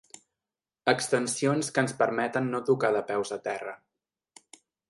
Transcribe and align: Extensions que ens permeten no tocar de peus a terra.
Extensions 0.93 1.69
que 1.77 1.85
ens 1.87 1.95
permeten 2.01 2.51
no 2.57 2.65
tocar 2.71 2.93
de 2.99 3.07
peus 3.13 3.37
a 3.37 3.41
terra. 3.51 3.77